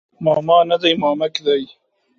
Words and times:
ماما 0.25 0.57
نه 0.69 0.77
دی 0.81 0.93
مامک 1.01 1.35
دی 1.45 1.63